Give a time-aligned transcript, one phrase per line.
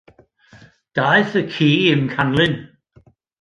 [0.95, 2.57] Daeth y ci i'm canlyn.